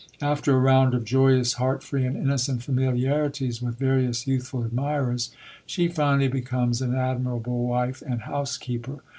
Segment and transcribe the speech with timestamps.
[0.23, 5.29] After a round of joyous, heart free, and innocent familiarities with various youthful admirers,
[5.67, 9.03] she finally becomes an admirable wife and housekeeper.